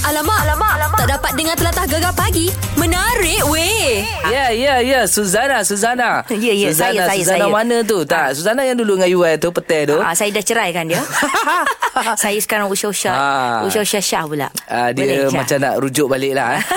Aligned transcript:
Alamak, 0.00 0.40
alamak, 0.42 0.72
alamak. 0.74 0.98
Tak 0.98 1.08
dapat 1.10 1.32
dengar 1.34 1.54
telatah 1.54 1.84
gegar 1.84 2.12
pagi. 2.12 2.48
Menarik 2.74 3.44
weh. 3.46 4.00
Ya, 4.26 4.48
ya, 4.48 4.80
ya. 4.80 5.04
Suzana, 5.04 5.60
Suzana. 5.60 6.24
Ya, 6.32 6.56
ya, 6.56 6.72
Suzana, 6.72 7.04
saya, 7.04 7.12
saya, 7.12 7.20
Suzana 7.20 7.44
saya. 7.44 7.52
mana 7.52 7.76
tu? 7.84 7.98
Tak, 8.02 8.32
Suzana 8.32 8.64
yang 8.64 8.74
dulu 8.74 8.96
dengan 8.96 9.10
you 9.10 9.20
tu, 9.36 9.52
petai 9.52 9.84
tu. 9.84 10.00
Ah, 10.00 10.16
saya 10.16 10.32
dah 10.32 10.40
cerai 10.40 10.72
kan 10.72 10.88
dia. 10.88 11.04
saya 12.22 12.38
sekarang 12.38 12.66
usah-usah. 12.66 13.12
Ah. 13.12 13.60
Usah-usah 13.62 14.00
Syah 14.00 14.24
pula. 14.24 14.48
Ah, 14.64 14.88
dia 14.90 15.04
Boleh, 15.04 15.16
Syah? 15.26 15.36
macam 15.36 15.56
nak 15.60 15.74
rujuk 15.76 16.06
balik 16.08 16.32
lah 16.32 16.48
eh. 16.56 16.62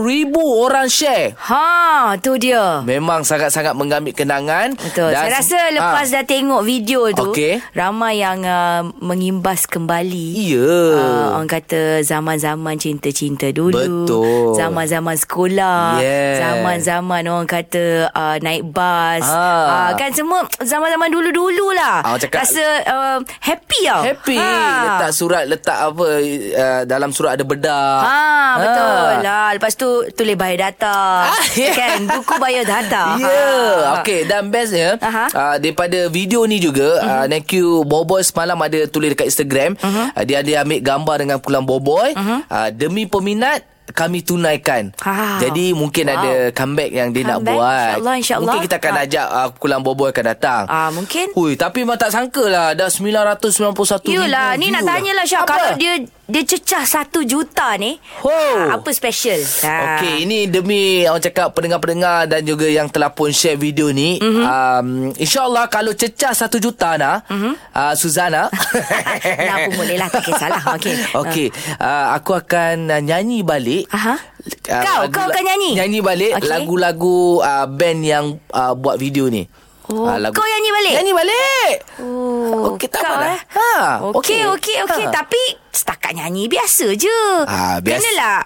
ribu 0.00 0.42
orang 0.58 0.88
share 0.88 1.36
Ha, 1.38 1.68
tu 2.18 2.36
dia. 2.36 2.80
Memang 2.82 3.22
sangat-sangat 3.22 3.72
mengambil 3.72 4.12
kenangan. 4.12 4.74
Betul. 4.74 5.10
Dan 5.10 5.22
Saya 5.22 5.32
rasa 5.34 5.58
lepas 5.70 6.04
Ah. 6.04 6.12
dah 6.12 6.24
tengok 6.24 6.62
video 6.62 7.00
tu, 7.10 7.30
Okey. 7.30 7.60
ramai 7.72 8.18
yang 8.18 8.40
uh, 8.40 8.82
mengimbas 8.98 9.64
kembali. 9.64 10.26
Ya. 10.34 10.72
Uh, 10.92 11.26
orang 11.34 11.48
kata 11.48 11.82
zaman-zaman 12.02 12.76
cinta-cinta 12.76 13.48
dulu. 13.50 14.04
Betul. 14.04 14.54
Zaman-zaman 14.54 15.16
sekolah. 15.16 15.98
Yes. 15.98 16.38
Zaman-zaman 16.38 17.22
orang 17.24 17.46
kata 17.46 17.84
uh, 18.08 18.36
naik 18.38 18.66
bas. 18.66 19.22
Ah. 19.22 19.88
Uh, 19.88 19.90
kan 19.94 20.10
semua 20.10 20.42
zaman-zaman 20.58 21.08
dulu-dulu 21.08 21.72
lah. 21.72 22.02
Ah, 22.02 22.16
cakap- 22.16 22.42
Rasa 22.42 22.64
uh, 22.84 23.18
happy 23.38 23.80
tau. 23.84 24.02
Happy 24.02 24.34
Ha. 24.34 24.50
Letak 24.82 25.12
surat 25.12 25.44
Letak 25.44 25.78
apa 25.84 26.06
uh, 26.18 26.80
Dalam 26.82 27.10
surat 27.10 27.34
ada 27.34 27.44
bedak 27.44 28.00
Ha, 28.00 28.22
betul 28.58 29.06
lah. 29.20 29.48
Lepas 29.52 29.72
tu 29.74 29.88
tulis 30.10 30.34
bayar 30.34 30.70
data. 30.70 31.28
Ah. 31.28 31.42
Kan? 31.78 31.81
Buku 32.08 32.34
bayar 32.38 32.64
data. 32.64 33.16
Ya 33.16 33.26
yeah. 33.26 33.74
Ha. 33.82 33.92
Okey 34.00 34.20
Dan 34.24 34.48
bestnya 34.48 34.96
Aha. 34.98 35.26
uh, 35.32 35.56
Daripada 35.58 36.08
video 36.08 36.44
ni 36.44 36.58
juga 36.58 36.98
uh-huh. 37.00 37.18
uh, 37.22 37.26
Thank 37.28 37.56
you 37.56 37.82
Boboy 37.84 38.22
semalam 38.22 38.56
ada 38.58 38.84
tulis 38.86 39.12
dekat 39.12 39.28
Instagram 39.28 39.76
uh-huh. 39.78 40.16
uh, 40.16 40.24
Dia 40.24 40.40
ada 40.40 40.64
ambil 40.64 40.80
gambar 40.80 41.16
dengan 41.22 41.38
Pulang 41.38 41.64
Boboy 41.66 42.14
uh-huh. 42.14 42.40
uh, 42.46 42.68
Demi 42.72 43.06
peminat 43.06 43.64
kami 43.92 44.24
tunaikan. 44.24 44.94
Wow. 45.02 45.42
Jadi 45.42 45.74
mungkin 45.74 46.06
Wow. 46.08 46.14
ada 46.16 46.32
comeback 46.54 46.90
yang 46.94 47.08
dia 47.12 47.22
nak 47.26 47.42
Comeback, 47.42 47.56
buat. 47.58 47.68
insyaAllah, 47.68 48.14
insyaAllah. 48.16 48.46
Mungkin 48.46 48.60
kita 48.64 48.76
akan 48.80 48.94
Ah. 48.94 49.04
ajak 49.04 49.26
uh, 49.28 49.48
Kulang 49.58 49.82
Boboy 49.82 50.08
akan 50.10 50.24
datang. 50.32 50.62
Ah, 50.70 50.88
mungkin. 50.94 51.26
Hui, 51.36 51.58
tapi 51.58 51.84
memang 51.84 52.00
tak 52.00 52.14
sangka 52.14 52.44
lah 52.46 52.72
dah 52.72 52.88
991 52.88 54.06
ribu 54.08 54.22
Yelah, 54.22 54.56
ni 54.56 54.72
nak 54.72 54.86
view 54.86 54.90
tanyalah 54.94 55.24
Syah. 55.28 55.40
Apa? 55.44 55.50
Kalau 55.50 55.70
dia 55.76 55.92
dia 56.32 56.42
cecah 56.42 56.80
satu 56.82 57.20
juta 57.22 57.76
ni, 57.76 58.00
Oh. 58.20 58.32
ah, 58.32 58.74
apa 58.74 58.88
special? 58.88 59.36
Ha. 59.60 60.00
Okey, 60.00 60.24
ini 60.24 60.48
demi 60.48 61.04
orang 61.04 61.20
cakap 61.20 61.52
pendengar-pendengar 61.52 62.24
dan 62.24 62.40
juga 62.40 62.64
yang 62.64 62.88
telah 62.88 63.08
pun 63.08 63.28
share 63.28 63.54
video 63.54 63.92
ni. 63.92 64.16
Mhm. 64.16 64.24
Mm-hmm. 64.24 64.44
Um, 64.44 64.86
InsyaAllah 65.14 65.68
kalau 65.68 65.92
cecah 65.92 66.32
satu 66.32 66.56
juta 66.56 66.96
nak, 66.96 67.28
Mhm. 67.28 67.36
mm-hmm. 67.36 67.54
uh, 67.70 67.92
Suzana. 67.92 68.48
Nak 69.42 69.56
pun 69.66 69.72
boleh 69.76 69.96
lah, 69.96 70.08
tak 70.08 70.24
kisahlah. 70.24 70.62
Okey. 70.72 70.94
Okey, 71.14 71.46
uh, 71.76 72.06
aku 72.12 72.32
akan 72.32 72.88
uh, 72.88 72.98
nyanyi 72.98 73.44
balik. 73.44 73.84
Aha. 73.90 74.16
Uh, 74.16 74.82
Kau, 74.82 75.04
lagu- 75.04 75.12
kau 75.12 75.24
akan 75.24 75.42
nyanyi? 75.44 75.70
Nyanyi 75.76 76.00
balik 76.00 76.32
Okey. 76.34 76.48
lagu-lagu 76.48 77.18
uh, 77.38 77.66
band 77.68 78.00
yang 78.00 78.24
uh, 78.50 78.72
buat 78.72 78.96
video 78.96 79.28
ni. 79.28 79.46
Oh, 79.92 80.08
Ah, 80.08 80.16
lagu- 80.16 80.32
kau 80.32 80.42
nyanyi 80.42 80.70
balik? 80.72 80.92
Nyanyi 80.96 81.12
balik. 81.12 81.74
Oh, 82.00 82.72
Okey, 82.72 82.88
tak 82.88 83.04
apa 83.04 83.14
dah. 83.14 83.28
eh. 83.28 83.40
Ha, 83.52 83.72
Okey, 84.02 84.16
okey. 84.16 84.40
okey, 84.48 84.76
okey. 84.88 85.04
Ha. 85.04 85.12
Tapi 85.12 85.42
setakat 85.68 86.12
nyanyi 86.14 86.48
biasa 86.48 86.86
je. 86.94 87.18
Ah, 87.44 87.76
biasa. 87.76 88.00
Kenalah 88.00 88.40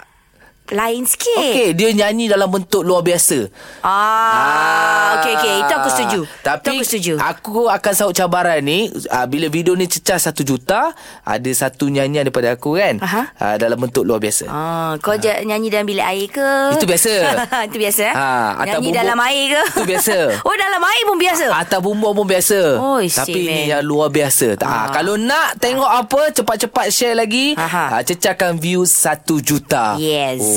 lain 0.69 1.03
sikit. 1.05 1.37
Okey, 1.37 1.71
dia 1.73 1.91
nyanyi 1.93 2.27
dalam 2.27 2.49
bentuk 2.49 2.83
luar 2.83 3.03
biasa. 3.03 3.47
Ah, 3.83 5.21
okey, 5.21 5.33
okey. 5.35 5.55
Itu 5.61 5.73
aku 5.75 5.89
setuju. 5.89 6.21
Tapi 6.41 6.63
Itu 6.63 6.71
aku 6.73 6.85
setuju. 6.85 7.13
aku 7.19 7.53
akan 7.69 7.93
sahut 7.93 8.15
cabaran 8.15 8.61
ni 8.61 8.87
uh, 9.09 9.27
bila 9.27 9.47
video 9.47 9.73
ni 9.73 9.87
cecah 9.87 10.19
satu 10.19 10.43
juta, 10.43 10.93
ada 11.23 11.51
satu 11.53 11.87
nyanyian 11.87 12.25
daripada 12.25 12.53
aku 12.53 12.77
kan. 12.77 12.99
Aha. 12.99 13.23
Uh, 13.37 13.57
dalam 13.57 13.79
bentuk 13.79 14.03
luar 14.03 14.19
biasa. 14.19 14.47
Ah, 14.47 14.93
kau 14.99 15.15
ha. 15.15 15.43
nyanyi 15.43 15.69
dalam 15.69 15.87
bilik 15.87 16.03
air 16.03 16.27
ke? 16.27 16.49
Itu 16.75 16.87
biasa. 16.87 17.13
Itu 17.69 17.77
biasa 17.77 18.01
eh? 18.07 18.15
Atau 18.15 18.65
nyanyi 18.81 18.89
bubuk- 18.89 18.99
dalam 18.99 19.19
air 19.23 19.45
ke? 19.49 19.63
Itu 19.77 19.85
biasa. 19.85 20.17
oh, 20.47 20.57
dalam 20.57 20.83
air 20.83 21.03
pun 21.05 21.19
biasa. 21.19 21.45
Atas 21.53 21.81
bumbung 21.81 22.15
pun 22.15 22.27
biasa 22.27 22.59
Oi, 22.79 23.07
Tapi 23.09 23.33
si, 23.33 23.41
ini 23.47 23.63
man. 23.67 23.73
yang 23.79 23.83
luar 23.83 24.09
biasa 24.09 24.59
ah. 24.61 24.67
Ah. 24.67 24.87
Kalau 24.93 25.15
nak 25.17 25.57
tengok 25.57 25.89
apa 25.89 26.21
Cepat-cepat 26.33 26.87
share 26.91 27.17
lagi 27.17 27.55
Aha. 27.57 27.97
ah, 27.97 28.03
Cecahkan 28.03 28.57
view 28.57 28.85
satu 28.85 29.41
juta 29.41 29.97
Yes. 29.97 30.41
oh. 30.41 30.56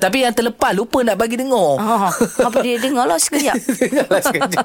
Tapi 0.00 0.24
yang 0.24 0.34
terlepas 0.34 0.72
Lupa 0.72 1.02
nak 1.02 1.16
bagi 1.18 1.36
dengar. 1.36 1.76
Oh, 1.76 2.08
apa 2.46 2.56
dia? 2.62 2.78
Dengar 2.78 3.04
lah 3.06 3.18
sekejap. 3.18 3.56
Dengarlah 3.80 4.22
sekejap. 4.22 4.64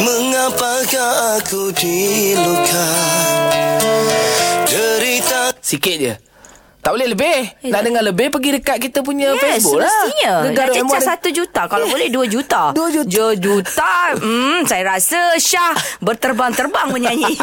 Mengapakah 0.00 1.36
aku 1.42 1.68
diluka 1.76 2.88
Derita 4.64 5.52
Sikit 5.60 5.96
je 6.00 6.29
Tak 6.80 6.90
boleh 6.90 7.08
lebih 7.08 7.38
Nak 7.68 7.80
dengar 7.80 8.02
lebih 8.02 8.26
Pergi 8.30 8.50
dekat 8.56 8.76
kita 8.80 8.98
punya 9.00 9.32
Yes, 9.32 9.40
Facebook 9.60 9.78
lah 9.78 9.88
semestinya. 9.90 10.32
Dah 10.32 10.44
Gegar 10.46 10.66
cecah 10.70 10.82
M1 10.82 11.02
satu 11.02 11.28
juta. 11.30 11.62
Kalau 11.66 11.86
boleh 11.86 12.08
dua 12.08 12.24
juta. 12.24 12.62
Dua 12.72 12.88
juta. 12.88 13.08
Dua 13.10 13.30
juta. 13.34 13.94
Hmm, 14.16 14.64
saya 14.64 14.82
rasa 14.88 15.20
Syah 15.36 15.72
berterbang-terbang 16.00 16.88
menyanyi. 16.88 17.34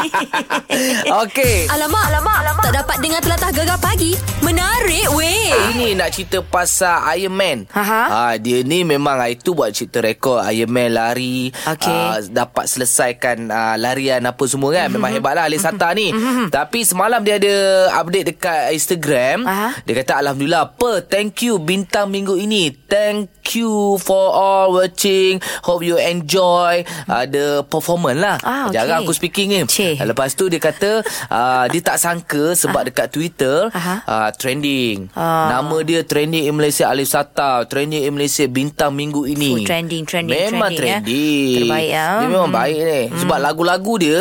Okey 1.24 1.70
Alamak, 1.70 2.04
alamak, 2.08 2.38
alamak. 2.42 2.64
Tak 2.64 2.74
dapat 2.76 2.98
dengar 3.00 3.22
telatah 3.22 3.52
gegar 3.52 3.78
pagi. 3.78 4.12
Menarik 4.42 5.08
weh. 5.14 5.54
Ini 5.74 5.94
nak 5.94 6.10
cerita 6.12 6.42
pasal 6.42 6.98
Iron 7.16 7.34
Man. 7.34 7.58
Aha. 7.72 8.04
Ha, 8.08 8.20
dia 8.38 8.64
ni 8.64 8.82
memang 8.82 9.18
hari 9.18 9.38
tu 9.38 9.54
buat 9.54 9.70
cerita 9.70 10.00
rekod 10.00 10.42
Iron 10.48 10.72
Man 10.72 10.92
lari. 10.92 11.52
Okey. 11.52 11.88
ah, 11.88 12.18
dapat 12.24 12.66
selesaikan 12.66 13.48
uh, 13.48 13.76
larian 13.76 14.24
apa 14.24 14.44
semua 14.46 14.74
kan. 14.74 14.88
Memang 14.90 15.12
hebatlah 15.12 15.46
Ali 15.46 15.60
Sata 15.60 15.94
ni. 15.94 16.10
Tapi 16.50 16.82
semalam 16.82 17.20
dia 17.22 17.38
ada 17.38 17.56
update 17.96 18.26
dekat 18.34 18.62
Instagram. 18.74 19.27
Instagram. 19.28 19.40
Aha. 19.44 19.70
Dia 19.84 19.94
kata 19.96 20.14
Alhamdulillah 20.20 20.62
apa 20.66 20.92
thank 21.04 21.44
you 21.44 21.60
bintang 21.60 22.08
minggu 22.08 22.36
ini. 22.38 22.72
Thank 22.88 23.28
you 23.56 23.96
for 24.00 24.32
all 24.32 24.74
watching. 24.74 25.40
Hope 25.64 25.84
you 25.84 25.96
enjoy 25.98 26.84
uh, 27.08 27.26
the 27.26 27.64
performance 27.66 28.20
lah. 28.20 28.38
Ah, 28.42 28.68
okey. 28.68 28.76
Jarang 28.76 29.04
aku 29.04 29.12
speaking 29.12 29.48
ni. 29.50 29.60
Cih. 29.68 30.00
Lepas 30.00 30.34
tu 30.34 30.48
dia 30.48 30.60
kata 30.60 31.04
uh, 31.28 31.66
dia 31.68 31.82
tak 31.84 32.00
sangka 32.00 32.56
sebab 32.56 32.88
dekat 32.88 33.12
Twitter 33.12 33.68
Aha. 33.72 34.04
uh, 34.04 34.30
trending. 34.32 35.12
Ah. 35.14 35.60
Nama 35.60 35.78
dia 35.84 36.00
trending 36.04 36.48
in 36.48 36.54
Malaysia 36.56 36.88
Alif 36.88 37.10
Sata, 37.10 37.64
trending 37.66 38.04
in 38.04 38.14
Malaysia 38.14 38.48
bintang 38.48 38.94
minggu 38.94 39.28
ini. 39.28 39.52
Fuh, 39.54 39.68
trending, 39.68 40.04
trending, 40.04 40.32
Memang 40.52 40.72
trending, 40.76 41.04
trending. 41.04 41.52
ya. 41.52 41.60
Terbaik, 41.60 41.90
ya. 41.90 42.08
Dia 42.22 42.28
memang 42.28 42.46
Hmm. 42.48 42.60
baik 42.60 42.78
ni. 42.80 43.02
Sebab 43.18 43.38
lagu-lagu 43.42 43.94
dia 43.98 44.18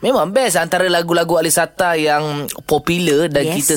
memang 0.00 0.26
best 0.30 0.56
antara 0.56 0.86
lagu-lagu 0.88 1.38
Alif 1.38 1.54
Sata 1.54 1.94
yang 1.94 2.46
popular 2.64 3.30
dan 3.30 3.44
Yes. 3.48 3.54
kita 3.62 3.74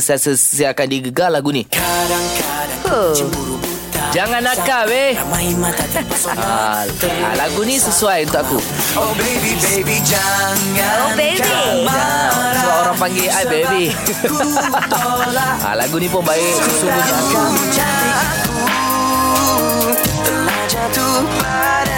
akan 0.71 0.87
digegar 0.87 1.29
lagu 1.29 1.51
ni. 1.51 1.63
Kadang-kadang 1.67 2.79
Oh. 2.87 3.13
cemburu 3.13 3.55
Jangan 4.11 4.43
nakal 4.43 4.91
weh. 4.91 5.15
Ah, 6.35 6.83
ah, 6.83 7.33
lagu 7.33 7.63
ni 7.63 7.79
sesuai 7.79 8.27
untuk 8.27 8.43
aku. 8.43 8.59
Oh 8.93 9.15
baby 9.15 9.55
baby 9.55 10.03
jangan 10.03 11.07
Oh, 11.07 11.15
baby. 11.15 11.87
marah 11.87 12.59
Sebab 12.59 12.75
orang 12.83 12.97
panggil 12.99 13.31
I 13.31 13.43
baby. 13.47 13.83
Ah, 15.63 15.79
lagu 15.79 15.95
ni 15.95 16.11
pun 16.11 16.19
baik 16.19 16.43
aku. 16.43 17.39
Cantik 17.71 18.15
aku 18.19 18.59
Telah 20.27 20.61
jatuh 20.67 21.15
pada 21.39 21.90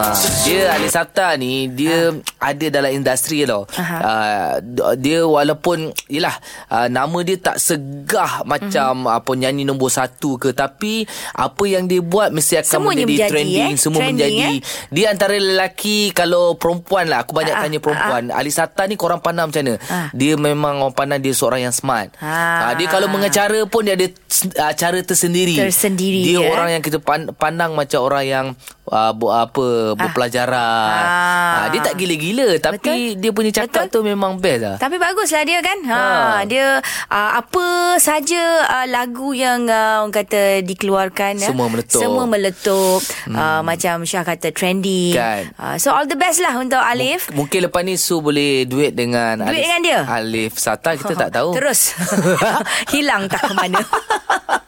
Ha, 0.00 0.16
dia 0.42 0.72
Ali 0.72 0.88
Sabta 0.88 1.36
ni 1.36 1.68
dia 1.68 2.08
ada 2.36 2.66
dalam 2.72 2.88
industri 2.90 3.44
tau. 3.44 3.68
Aha. 3.70 3.96
Uh, 4.00 4.52
dia 4.96 5.20
walaupun 5.22 5.92
yalah 6.08 6.32
uh, 6.66 6.88
nama 6.88 7.18
dia 7.20 7.36
tak 7.36 7.60
segah 7.60 8.40
macam 8.42 9.04
Mhm. 9.04 9.12
apa 9.12 9.30
nyanyi 9.34 9.62
nombor 9.62 9.88
satu 9.88 10.34
ke 10.34 10.50
tapi 10.50 11.04
apa 11.32 11.62
yang 11.64 11.84
dia 11.84 12.00
buat 12.00 12.32
mesti 12.32 12.58
akan 12.58 12.70
Semuanya 12.70 13.04
menjadi 13.04 13.12
menjadi, 13.20 13.30
trending, 13.30 13.60
eh? 13.66 13.76
semua 13.76 14.00
Trending, 14.00 14.32
menjadi. 14.32 14.56
Dia 14.88 15.06
antara 15.10 15.34
lelaki 15.34 15.98
kalau 16.10 16.54
perempuan 16.54 17.04
lah 17.06 17.22
aku 17.22 17.32
banyak 17.32 17.52
Ah, 17.52 17.60
tanya 17.60 17.78
perempuan. 17.78 18.22
Ali 18.30 18.48
Sabta 18.48 18.84
ni 18.84 18.94
korang 18.94 19.20
pandang 19.20 19.48
macam 19.48 19.60
mana? 19.60 19.76
Ah. 19.86 20.08
Dia 20.12 20.34
memang 20.34 20.80
orang 20.80 20.96
pandang 20.96 21.20
dia 21.20 21.32
seorang 21.32 21.60
yang 21.60 21.74
smart. 21.74 22.16
Ah. 22.18 22.70
Ah, 22.70 22.74
dia 22.74 22.86
kalau 22.86 23.06
mengacara 23.06 23.60
pun 23.66 23.84
dia 23.84 23.92
ada 23.92 24.06
uh, 24.06 24.72
cara 24.72 24.98
tersendiri. 24.98 25.60
Tersendiri, 25.60 26.24
Dia 26.24 26.40
eh? 26.40 26.48
orang 26.48 26.68
yang 26.72 26.82
kita 26.82 26.96
pan- 26.98 27.30
pandang 27.32 27.74
macam 27.74 28.00
orang 28.00 28.24
yang 28.24 28.46
uh, 28.86 29.12
apa 29.36 29.89
berpelajaran. 29.94 31.00
Ah. 31.00 31.08
Ah. 31.50 31.66
dia 31.68 31.80
tak 31.80 31.94
gila-gila 31.94 32.58
tapi 32.58 32.78
dia 33.14 33.30
punya 33.30 33.50
cakap 33.50 33.88
Betul. 33.88 34.02
tu 34.02 34.06
memang 34.06 34.36
best 34.36 34.60
lah. 34.60 34.76
Tapi 34.76 34.96
baguslah 34.96 35.42
dia 35.42 35.58
kan. 35.60 35.78
Ha, 35.82 35.98
Ha. 36.00 36.08
dia 36.44 36.78
uh, 37.08 37.30
apa 37.36 37.64
saja 37.96 38.40
uh, 38.64 38.86
lagu 38.86 39.32
yang 39.32 39.64
uh, 39.64 40.02
orang 40.02 40.14
kata 40.14 40.62
dikeluarkan 40.62 41.38
ya. 41.38 41.48
Semua 41.50 41.66
meletup. 41.66 42.00
Semua 42.00 42.24
meletup. 42.24 43.00
Hmm. 43.26 43.34
Uh, 43.34 43.60
macam 43.62 44.02
Syah 44.02 44.22
kata 44.22 44.50
trending. 44.50 45.12
Kan. 45.12 45.50
Uh, 45.54 45.76
so 45.76 45.90
all 45.90 46.04
the 46.04 46.16
best 46.16 46.38
lah 46.38 46.56
untuk 46.56 46.78
Alif. 46.78 47.30
Mungkin 47.30 47.66
lepas 47.66 47.82
ni 47.82 47.94
Su 47.94 48.18
boleh 48.20 48.64
duet 48.64 48.92
dengan 48.92 49.40
Duet 49.42 49.60
dengan 49.60 49.80
dia? 49.80 50.00
Alif 50.04 50.56
Sata 50.56 50.94
kita 50.94 51.14
tak 51.14 51.30
tahu. 51.36 51.54
Terus 51.54 51.94
hilang 52.94 53.26
tak 53.26 53.48
ke 53.48 53.54
mana. 53.54 53.80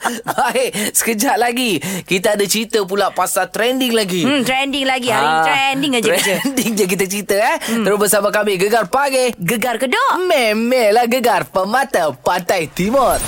Baik, 0.02 0.92
sekejap 0.92 1.38
lagi 1.38 1.78
kita 2.04 2.34
ada 2.34 2.44
cerita 2.44 2.82
pula 2.82 3.08
pasal 3.08 3.48
trending 3.48 3.94
lagi. 3.94 4.26
hmm, 4.26 4.42
trending 4.42 4.84
lagi 4.84 5.08
hari 5.12 5.28
Ah, 5.28 5.44
trending 5.44 5.92
aja. 5.94 6.10
Trending 6.14 6.72
je 6.74 6.84
kita 6.86 7.04
cerita 7.06 7.34
eh. 7.36 7.56
Hmm. 7.62 7.84
Terus 7.84 7.98
bersama 7.98 8.28
kami 8.28 8.56
Gegar 8.56 8.86
Pagi. 8.86 9.32
Gegar 9.34 9.76
kedok. 9.76 10.10
Memelah 10.22 11.06
Gegar 11.06 11.44
Pemata 11.44 12.10
Pantai 12.14 12.68
Timur. 12.68 13.20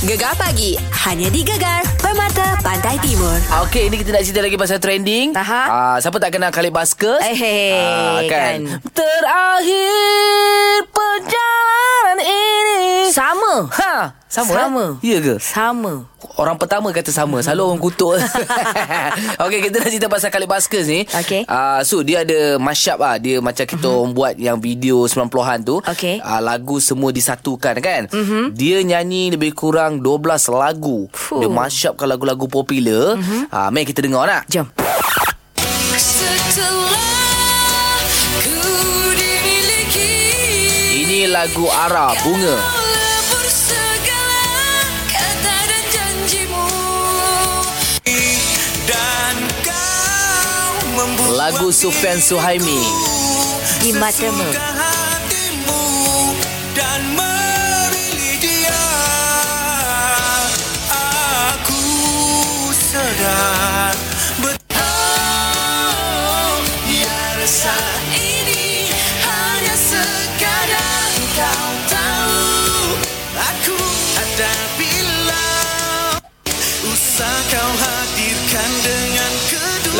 Gegar 0.00 0.32
pagi 0.32 0.80
hanya 1.04 1.28
di 1.28 1.44
Gegar 1.44 1.84
Permata 2.00 2.56
Pantai 2.58 2.96
Timur. 2.98 3.36
Okey, 3.60 3.84
ini 3.84 4.00
kita 4.00 4.10
nak 4.10 4.22
cerita 4.22 4.40
lagi 4.40 4.56
pasal 4.56 4.80
trending. 4.80 5.36
Aha. 5.36 5.62
Ah, 5.68 5.96
siapa 5.96 6.16
tak 6.16 6.32
kenal 6.32 6.48
Khalid 6.48 6.72
Baskers? 6.72 7.20
Eh, 7.22 7.36
hey, 7.36 7.76
Ah, 7.76 8.20
kan. 8.24 8.80
Terakhir 8.90 10.88
perjalanan 10.88 12.18
ini. 12.24 13.12
Sama. 13.12 13.68
Ha, 13.70 13.94
sama. 14.24 14.52
Sama. 14.54 14.84
Eh? 14.98 15.10
Ya 15.10 15.18
ke? 15.20 15.34
Sama. 15.36 16.08
Orang 16.36 16.56
pertama 16.60 16.92
kata 16.92 17.08
sama 17.12 17.40
Selalu 17.40 17.62
orang 17.64 17.80
kutuk 17.80 18.16
Okey 19.44 19.58
kita 19.68 19.76
nak 19.80 19.90
cerita 19.90 20.08
pasal 20.12 20.28
Khalid 20.28 20.48
Baskers 20.48 20.86
ni 20.88 21.04
Okey. 21.08 21.48
uh, 21.48 21.80
So 21.84 22.04
dia 22.04 22.24
ada 22.24 22.60
mashup 22.60 23.00
lah 23.00 23.16
Dia 23.16 23.40
macam 23.40 23.64
kita 23.64 23.88
uh-huh. 23.88 24.00
orang 24.04 24.12
buat 24.12 24.34
Yang 24.36 24.58
video 24.60 24.96
90-an 25.08 25.58
tu 25.64 25.76
Okey. 25.80 26.20
uh, 26.20 26.40
Lagu 26.40 26.76
semua 26.80 27.10
disatukan 27.12 27.74
kan 27.80 28.02
uh-huh. 28.08 28.52
Dia 28.52 28.84
nyanyi 28.84 29.32
lebih 29.34 29.56
kurang 29.56 30.00
12 30.04 30.52
lagu 30.52 31.08
Fuh. 31.12 31.40
Dia 31.40 31.48
mashupkan 31.48 32.08
lagu-lagu 32.08 32.46
popular 32.48 33.16
uh-huh. 33.16 33.48
uh, 33.50 33.68
Mari 33.72 33.88
kita 33.88 34.04
dengar 34.04 34.28
nak 34.28 34.44
Jom. 34.48 34.66
Ini 41.00 41.28
lagu 41.28 41.66
Ara 41.68 42.16
Bunga 42.24 42.79
Lagu 51.40 51.72
Sufian 51.72 52.20
Suhaimi 52.20 52.84
Di 53.80 53.96
matamu. 53.96 54.69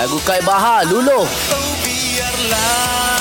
Lagu 0.01 0.17
Kai 0.25 0.41
Bahar 0.49 0.89
Luluh. 0.89 1.29
Oh 1.29 1.73
biarlah 1.85 3.20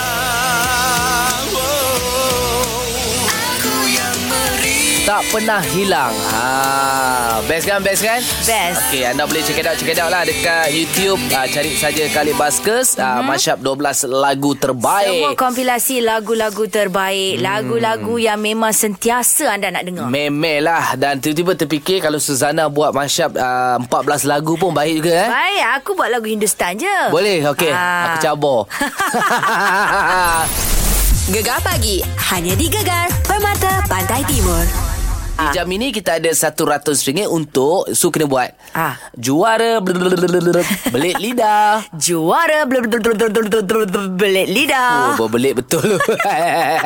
Tak 5.09 5.25
pernah 5.33 5.57
hilang 5.73 6.13
ha, 6.29 7.41
Best 7.49 7.65
kan 7.65 7.81
best 7.81 8.05
kan 8.05 8.21
Best. 8.45 8.77
Okey, 8.93 9.09
anda 9.09 9.25
boleh 9.25 9.41
check 9.41 9.57
it 9.57 9.65
out, 9.65 9.73
check 9.73 9.89
it 9.89 9.97
out 9.97 10.13
lah 10.13 10.21
dekat 10.21 10.69
YouTube. 10.69 11.17
Uh, 11.33 11.49
cari 11.49 11.73
saja 11.73 12.05
Khalid 12.13 12.37
Baskers, 12.37 12.93
uh, 12.93 13.25
mashup 13.25 13.57
12 13.57 14.05
lagu 14.05 14.53
Semua 14.53 14.61
terbaik. 14.61 15.33
kompilasi 15.33 16.05
lagu-lagu 16.05 16.61
terbaik. 16.69 17.41
Hmm. 17.41 17.41
Lagu-lagu 17.41 18.21
yang 18.21 18.37
memang 18.37 18.69
sentiasa 18.69 19.49
anda 19.49 19.73
nak 19.73 19.89
dengar. 19.89 20.05
Memel 20.05 20.61
lah 20.61 20.93
Dan 20.93 21.17
tiba-tiba 21.17 21.57
terfikir 21.57 22.05
Kalau 22.05 22.21
Suzana 22.21 22.69
buat 22.69 22.93
mashup 22.93 23.33
uh, 23.33 23.81
14 23.81 24.29
lagu 24.29 24.61
pun 24.61 24.77
baik 24.77 25.01
juga 25.01 25.25
eh 25.25 25.29
Baik, 25.33 25.61
aku 25.81 25.89
buat 25.97 26.13
lagu 26.13 26.29
Hindustan 26.29 26.77
je. 26.77 26.97
Boleh 27.09 27.49
okey 27.49 27.73
Ah. 27.73 28.13
Aku 28.13 28.17
cabar 28.21 28.59
Gegar 31.33 31.57
pagi 31.65 31.97
hanya 32.29 32.53
di 32.53 32.69
Gegar 32.69 33.09
Permata 33.25 33.81
Pantai 33.89 34.21
Timur. 34.29 34.88
Di 35.39 35.55
jam 35.55 35.67
ini 35.71 35.95
kita 35.95 36.19
ada 36.19 36.27
RM100 36.27 37.23
untuk 37.31 37.87
Su 37.95 38.11
kena 38.11 38.27
buat 38.27 38.51
Ah. 38.75 38.99
Juara 39.15 39.79
Belit 39.79 41.15
lidah 41.15 41.79
Juara 41.95 42.67
belit 42.67 44.47
Oh, 44.49 44.53
lidah. 44.53 45.15
berbelit 45.15 45.53
betul. 45.57 45.95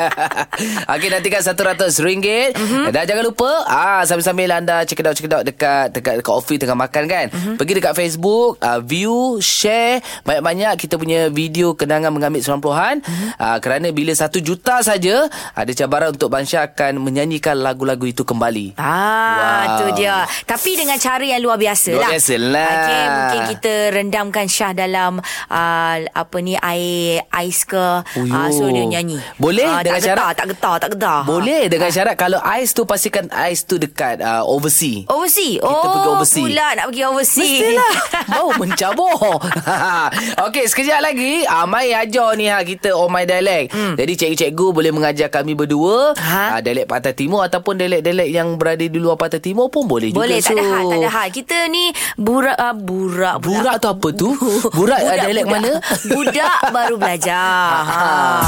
Okey, 0.94 1.10
nantikan 1.10 1.42
RM100. 1.42 2.54
Mm-hmm. 2.54 2.84
Dan 2.94 3.04
jangan 3.10 3.24
lupa, 3.26 3.52
ah 3.66 4.02
sambil-sambil 4.06 4.50
anda 4.54 4.86
check 4.86 5.02
it 5.02 5.08
out, 5.08 5.16
check 5.18 5.26
it 5.28 5.34
out 5.34 5.44
dekat, 5.44 5.92
dekat, 5.92 6.22
dekat 6.22 6.34
office 6.34 6.60
tengah 6.62 6.78
makan 6.78 7.04
kan. 7.10 7.26
Mm-hmm. 7.34 7.56
Pergi 7.58 7.74
dekat 7.82 7.94
Facebook, 7.98 8.62
uh, 8.62 8.80
view, 8.80 9.42
share. 9.42 10.00
Banyak-banyak 10.24 10.74
kita 10.78 10.96
punya 11.02 11.28
video 11.34 11.74
kenangan 11.74 12.14
mengambil 12.14 12.40
90-an. 12.40 13.02
Mm-hmm. 13.02 13.30
Uh, 13.40 13.58
kerana 13.60 13.88
bila 13.90 14.14
satu 14.14 14.38
juta 14.40 14.80
saja, 14.86 15.26
ada 15.58 15.72
cabaran 15.74 16.14
untuk 16.14 16.30
Bansha 16.30 16.64
akan 16.64 17.02
menyanyikan 17.02 17.58
lagu-lagu 17.58 18.06
itu 18.06 18.22
kembali. 18.22 18.43
Ah, 18.76 19.32
Wow. 19.34 19.78
tu 19.80 19.96
dia. 19.96 20.16
Tapi 20.44 20.72
dengan 20.76 20.98
cara 20.98 21.22
yang 21.22 21.40
luar 21.40 21.56
biasa 21.56 21.92
Luar 21.92 22.02
lah. 22.02 22.10
biasa 22.12 22.34
lah. 22.38 22.70
Okey, 22.74 23.04
mungkin 23.10 23.42
kita 23.50 23.72
rendamkan 23.92 24.46
Syah 24.46 24.72
dalam 24.72 25.18
uh, 25.48 25.96
apa 26.04 26.38
ni 26.38 26.54
air 26.56 27.24
ais 27.30 27.64
ke. 27.64 27.86
Uyuh. 28.14 28.30
Uh, 28.30 28.50
so 28.50 28.68
dia 28.68 28.84
nyanyi. 28.84 29.18
Boleh 29.36 29.66
Ah, 29.66 29.82
dengan 29.82 29.98
tak 29.98 30.04
getar, 30.04 30.18
syarat? 30.20 30.34
tak 30.36 30.48
getar, 30.50 30.76
tak 30.78 30.90
getar. 30.92 31.20
Boleh 31.24 31.64
dengan 31.66 31.90
syarat 31.90 32.16
kalau 32.16 32.40
ais 32.40 32.70
tu 32.70 32.84
pastikan 32.84 33.26
ais 33.32 33.62
tu 33.62 33.76
dekat 33.76 34.20
uh, 34.20 34.44
overseas. 34.44 35.08
Overseas. 35.08 35.58
Kita 35.58 35.68
oh, 35.80 35.92
pergi 35.92 36.10
overseas. 36.12 36.44
pula 36.44 36.68
nak 36.74 36.86
pergi 36.88 37.04
overseas. 37.04 37.52
Mestilah 37.54 37.94
Bau 38.34 38.50
mencabur 38.56 39.20
Okey 40.46 40.66
sekejap 40.66 41.00
lagi 41.02 41.44
ah, 41.46 41.66
Mai 41.66 41.92
ajar 41.92 42.34
ni 42.34 42.46
ha, 42.46 42.62
Kita 42.62 42.94
Oh 42.94 43.08
My 43.08 43.24
Dialect 43.24 43.72
hmm. 43.72 43.96
Jadi 43.96 44.14
cikgu-cikgu 44.16 44.68
boleh 44.72 44.92
mengajar 44.92 45.28
kami 45.30 45.54
berdua 45.54 46.14
Ha? 46.16 46.58
ah, 46.58 46.62
Dialect 46.62 46.88
Pantai 46.88 47.14
Timur 47.14 47.42
Ataupun 47.42 47.76
dialect-dialect 47.76 48.30
yang 48.34 48.58
berada 48.58 48.82
di 48.82 48.98
luar 48.98 49.14
Pantai 49.14 49.38
Timur 49.38 49.70
pun 49.70 49.86
boleh, 49.86 50.10
Boleh 50.10 50.42
juga 50.42 50.50
tak 50.50 50.56
ada 50.58 50.64
Su. 50.66 50.74
hal 50.74 50.84
Tak 50.90 50.98
ada 50.98 51.10
hal 51.14 51.28
Kita 51.30 51.58
ni 51.70 51.86
Burak 52.18 52.58
uh, 52.58 52.74
Burak 52.74 53.36
pula. 53.38 53.54
Burak 53.62 53.76
tu 53.78 53.88
apa 53.94 54.08
tu? 54.10 54.30
Burak 54.78 55.00
Budak, 55.00 55.14
ada 55.14 55.24
dialek 55.30 55.46
budak. 55.46 55.54
mana? 55.54 55.72
Budak 56.12 56.58
baru 56.74 56.96
belajar 56.98 57.46
ha. 57.86 58.02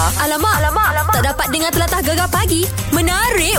Alamak, 0.25 0.55
alamak, 0.57 0.87
alamak. 0.89 1.13
Tak 1.13 1.25
dapat 1.29 1.47
dengar 1.53 1.69
telatah 1.69 2.01
gegar 2.01 2.29
pagi. 2.29 2.65
Menarik. 2.89 3.54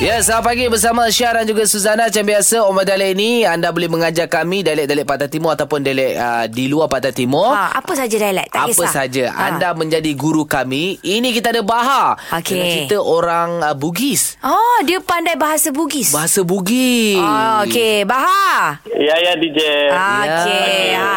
Ya, 0.00 0.16
selamat 0.16 0.44
pagi 0.46 0.64
bersama 0.64 1.12
Syah 1.12 1.36
dan 1.36 1.44
juga 1.44 1.68
Suzana. 1.68 2.08
Macam 2.08 2.24
biasa, 2.24 2.64
Omar 2.64 2.88
Dialek 2.88 3.12
ini 3.12 3.44
anda 3.44 3.68
boleh 3.68 3.84
mengajar 3.86 4.26
kami 4.26 4.64
dialek-dialek 4.64 5.04
Pantai 5.04 5.28
Timur 5.28 5.52
ataupun 5.52 5.84
dialek 5.84 6.16
uh, 6.16 6.48
di 6.48 6.64
luar 6.66 6.88
Pantai 6.88 7.12
Timur. 7.12 7.52
ha, 7.52 7.76
Apa 7.76 7.92
saja 7.94 8.16
dialek 8.16 8.48
Tak 8.48 8.64
Apa 8.64 8.68
kisah 8.72 8.88
saja 8.88 9.24
ha. 9.28 9.52
Anda 9.52 9.76
menjadi 9.76 10.08
guru 10.16 10.48
kami 10.48 10.96
Ini 10.98 11.28
kita 11.30 11.52
ada 11.52 11.60
Bahar. 11.60 12.16
Dengan 12.32 12.48
kita 12.80 12.96
orang 12.96 13.60
uh, 13.60 13.76
Bugis 13.76 14.40
Oh 14.40 14.80
dia 14.82 15.04
pandai 15.04 15.36
bahasa 15.36 15.68
Bugis 15.68 16.08
Bahasa 16.08 16.40
Bugis 16.40 17.20
Oh, 17.20 17.68
Okey 17.68 18.08
Bahar 18.08 18.80
Ya, 18.88 19.14
ya 19.20 19.32
DJ. 19.36 19.60
Ah, 19.86 20.22
Ya. 20.24 20.32
Okey. 20.40 20.80
Ha. 20.90 21.12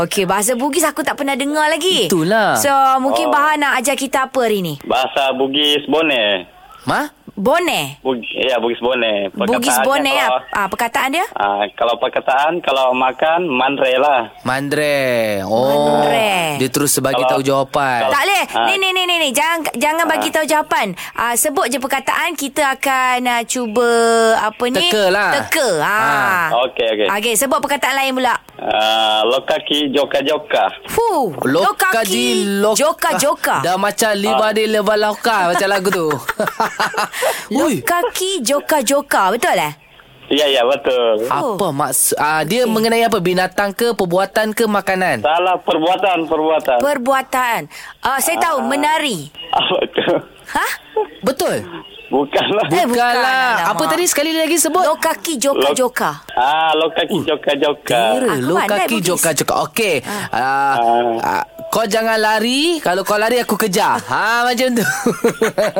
Okey, 0.00 0.24
bahasa 0.24 0.56
Bugis 0.56 0.84
aku 0.84 1.00
tak 1.00 1.16
pernah 1.16 1.36
dengar 1.36 1.68
lagi. 1.68 2.08
Itulah. 2.08 2.56
So, 2.56 2.72
mungkin 2.98 3.28
Oh. 3.28 3.32
Bahar 3.32 3.56
nak 3.56 3.76
ajar 3.76 3.92
kita 3.92 4.24
apa 4.28 4.40
hari 4.40 4.64
ni? 4.64 4.74
Bahasa 4.84 5.32
Bugis 5.32 5.84
Bone. 5.84 6.48
Ma? 6.84 7.06
Bone. 7.32 7.96
Bugis, 8.04 8.28
ya, 8.36 8.60
Bugis 8.60 8.76
Bone. 8.78 9.32
Bugis 9.32 9.72
Bone 9.80 10.04
Kalau, 10.04 10.40
ah, 10.52 10.66
perkataan 10.68 11.08
dia? 11.10 11.24
ah, 11.32 11.64
kalau 11.72 11.96
perkataan, 11.96 12.60
kalau 12.60 12.92
makan, 12.92 13.48
mandre 13.48 13.96
lah. 13.96 14.28
Mandre 14.44 15.40
Oh 15.42 16.04
Mandre. 16.04 16.60
Dia 16.60 16.68
terus 16.68 16.92
bagi 16.98 17.18
Kalau- 17.18 17.30
tahu 17.30 17.42
jawapan 17.42 17.98
kalau- 18.04 18.12
Tak 18.12 18.22
boleh. 18.22 18.44
Ah. 18.52 18.66
Ni 18.66 18.74
ni 18.76 18.88
ni 18.90 19.02
ni 19.04 19.16
ni 19.18 19.28
jangan 19.30 19.64
jangan 19.72 20.04
bagi 20.04 20.28
tahu 20.28 20.44
jawapan. 20.44 20.92
Ah 21.12 21.32
sebut 21.32 21.66
je 21.66 21.78
perkataan 21.78 22.36
kita 22.36 22.76
akan 22.76 23.24
uh, 23.24 23.42
cuba 23.42 23.90
apa 24.38 24.64
ni? 24.68 24.76
Teka 24.82 25.04
lah. 25.08 25.30
Teka. 25.32 25.68
Ha. 25.80 25.96
Ah. 25.96 26.46
Okey, 26.68 26.86
okey. 26.86 27.06
Okey, 27.08 27.34
sebut 27.34 27.58
perkataan 27.58 27.96
lain 27.96 28.12
pula. 28.12 28.36
Ah, 28.54 29.24
lokaki 29.24 29.88
joka-joka. 29.88 30.68
Fu. 30.86 31.32
Lokadi 31.42 32.60
loka 32.60 32.76
Joka 32.76 33.10
joka. 33.16 33.56
Dah 33.60 33.74
macam 33.74 34.12
liba 34.14 34.52
di 34.52 34.64
leva 34.66 34.94
loka 34.94 35.50
Macam 35.50 35.68
lagu 35.68 35.88
tu 35.88 36.08
Lokaki 37.50 38.40
joka 38.40 38.80
joka. 38.80 39.30
Betul 39.30 39.56
eh? 39.56 39.72
Ya, 40.28 40.48
ya, 40.48 40.64
betul. 40.64 41.28
Apa 41.28 41.66
maksud 41.68 42.16
ah, 42.16 42.40
Dia 42.40 42.64
mengenai 42.64 43.04
apa 43.04 43.20
Binatang 43.20 43.68
ke 43.70 43.92
Perbuatan 43.92 44.56
ke 44.56 44.64
Makanan 44.64 45.20
Salah 45.20 45.60
perbuatan, 45.60 46.24
perbuatan. 46.24 46.78
Perbuatan. 46.80 47.60
Ah 48.00 48.16
saya 48.16 48.40
tahu 48.40 48.64
menari. 48.64 49.28
Apa 49.52 49.76
tu? 49.84 50.08
Ha? 50.48 50.66
Betul 51.20 51.68
Bukanlah. 52.08 52.64
Eh, 52.66 52.84
bukan, 52.84 52.92
Bukanlah 52.92 53.44
Apa 53.66 53.76
alamak. 53.76 53.88
tadi 53.90 54.04
sekali 54.04 54.32
lagi 54.32 54.56
sebut 54.56 54.84
Lokaki 54.84 55.36
joka 55.36 55.68
Lok- 55.68 55.76
joka. 55.76 56.10
Ah, 56.32 56.72
lokaki 56.76 57.24
joka-joka. 57.24 58.00
Kira 58.16 58.28
Aku 58.30 58.40
lo 58.42 58.54
pandai 58.54 58.68
kaki 58.84 58.96
Bugis. 59.00 59.08
joka-joka. 59.08 59.54
Okey. 59.64 59.94
Ah. 60.28 60.76
ah, 61.20 61.44
kau 61.72 61.88
jangan 61.88 62.14
lari. 62.14 62.76
Kalau 62.78 63.00
kau 63.00 63.16
lari 63.16 63.40
aku 63.40 63.56
kejar. 63.56 63.96
Ha 63.98 64.44
macam 64.44 64.68
tu. 64.70 64.84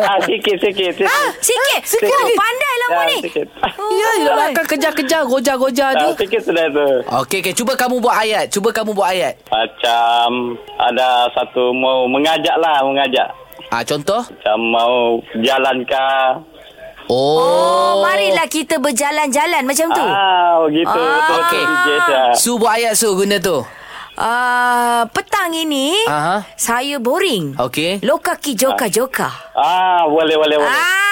Ah, 0.02 0.16
sikit, 0.18 0.56
sikit, 0.56 0.90
sikit. 0.90 1.06
Ah, 1.06 1.28
sikit. 1.38 1.80
Sikit. 1.84 2.08
Oh, 2.10 2.28
pandai 2.32 2.74
lah 2.74 2.88
Ya, 2.88 2.96
mu 2.96 3.02
ni. 3.06 3.18
sikit. 3.22 3.46
ya, 3.92 4.10
dia 4.18 4.32
akan 4.50 4.66
kejar-kejar 4.66 5.22
goja-goja 5.24 5.86
Ah, 5.86 6.00
tu. 6.00 6.08
sikit 6.18 6.40
sudah 6.42 6.66
tu. 6.68 6.86
Okey, 7.22 7.38
okey. 7.40 7.52
Cuba 7.52 7.72
kamu 7.74 8.00
buat 8.00 8.16
ayat. 8.18 8.48
Cuba 8.48 8.72
kamu 8.72 8.90
buat 8.92 9.08
ayat. 9.08 9.36
Macam 9.46 10.28
ada 10.78 11.08
satu 11.30 11.70
mau 11.72 12.04
mengajak 12.06 12.56
lah, 12.56 12.80
mengajak. 12.82 13.28
Ah, 13.68 13.82
contoh. 13.82 14.20
Macam 14.22 14.58
mau 14.66 14.96
jalan 15.38 15.76
ke. 15.84 16.08
Oh. 17.04 17.36
Oh, 17.36 17.92
marilah 18.00 18.46
kita 18.46 18.78
berjalan-jalan 18.78 19.62
macam 19.62 19.86
tu. 19.90 20.04
Ah, 20.04 20.56
begitu. 20.64 20.98
Ah, 20.98 21.36
okey. 21.38 21.62
Syah. 22.00 22.30
Su 22.34 22.56
buat 22.56 22.72
ayat 22.74 22.94
Su 22.94 23.12
guna 23.12 23.36
tu. 23.36 23.60
Uh, 24.12 25.08
petang 25.08 25.56
ini 25.56 25.96
Aha. 26.04 26.44
saya 26.54 27.00
boring. 27.00 27.56
Okey. 27.56 28.04
Lokaki 28.04 28.52
joka 28.52 28.84
joka. 28.92 29.28
Ah, 29.56 30.04
boleh, 30.04 30.36
boleh, 30.36 30.56
boleh. 30.60 30.68
Ah. 30.68 31.02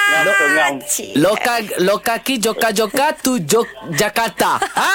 Loka 1.17 1.55
lokaki 1.87 2.43
joka-joka 2.43 3.15
tu 3.23 3.39
jok 3.39 3.67
Jakarta. 3.95 4.59
Ha. 4.59 4.93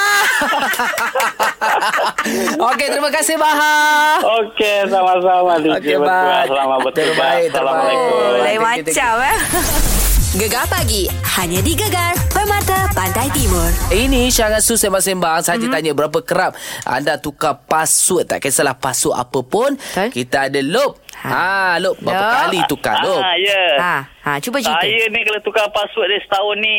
Okey, 2.69 2.87
terima 2.91 3.09
kasih 3.09 3.39
Bahar. 3.39 4.19
Okey, 4.43 4.91
sama-sama. 4.91 5.55
Okey, 5.55 5.95
bye. 5.97 6.45
Selamat 6.45 6.79
betul. 6.83 7.03
Terbaik, 7.15 7.47
Assalamualaikum. 7.53 8.43
Lain 8.43 8.59
macam 8.59 9.13
eh. 9.23 9.39
Gegar 10.35 10.65
pagi. 10.67 11.07
Hanya 11.39 11.59
di 11.63 11.73
Gegar. 11.73 12.24
Pantai 12.91 13.27
Timur. 13.29 13.67
Ini 13.89 14.27
Syarah 14.27 14.59
Su 14.59 14.75
sembang-sembang 14.75 15.39
Saja 15.41 15.55
mm-hmm. 15.57 15.73
tanya 15.73 15.91
berapa 15.91 16.19
kerap 16.21 16.55
Anda 16.83 17.15
tukar 17.15 17.59
password 17.61 18.27
Tak 18.27 18.39
kisahlah 18.39 18.73
password 18.73 19.15
apa 19.17 19.39
pun 19.41 19.75
Betul. 19.75 20.09
Kita 20.13 20.47
ada 20.47 20.59
Lop 20.61 20.99
ha. 21.17 21.75
Lop 21.77 21.95
Berapa 21.97 22.15
Lop. 22.21 22.35
kali 22.41 22.59
tukar 22.65 22.95
Lop 23.01 23.19
Ah, 23.19 23.35
ya. 23.35 23.63
Ha, 23.77 23.95
ha 24.21 24.31
cuba 24.39 24.59
cerita. 24.59 24.79
Saya 24.79 25.07
ni 25.07 25.19
kalau 25.21 25.39
tukar 25.41 25.67
password 25.69 26.07
dia 26.09 26.19
setahun 26.21 26.55
ni 26.57 26.77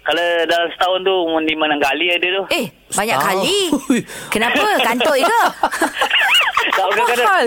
Kalau 0.00 0.24
dalam 0.44 0.68
setahun 0.70 0.98
tu 1.02 1.14
Lima 1.42 1.64
enam 1.66 1.78
kali 1.78 2.06
ada 2.08 2.26
tu 2.28 2.42
Eh, 2.50 2.66
banyak 2.90 3.16
Setahun. 3.16 3.36
kali. 3.40 3.60
Kenapa? 4.34 4.60
Kantor 4.82 5.14
je 5.14 5.24
ke? 5.24 5.42
Kadang-kadang 6.78 7.44